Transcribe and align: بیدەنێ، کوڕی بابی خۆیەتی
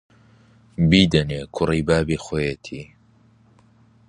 بیدەنێ، 0.89 1.41
کوڕی 1.55 1.81
بابی 1.87 2.21
خۆیەتی 2.25 2.83